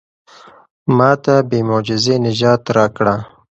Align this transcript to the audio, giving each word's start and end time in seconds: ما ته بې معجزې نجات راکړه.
ما 0.97 1.11
ته 1.23 1.33
بې 1.49 1.59
معجزې 1.69 2.15
نجات 2.25 2.63
راکړه. 2.77 3.15